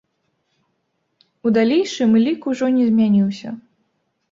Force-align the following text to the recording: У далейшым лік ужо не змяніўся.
У 1.49 1.51
далейшым 1.59 2.17
лік 2.25 2.39
ужо 2.55 2.73
не 2.81 2.91
змяніўся. 2.91 3.49